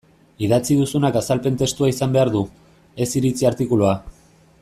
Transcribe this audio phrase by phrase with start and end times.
[0.45, 2.43] Idatzi duzunak azalpen testua izan behar du,
[3.05, 3.95] ez iritzi artikulua.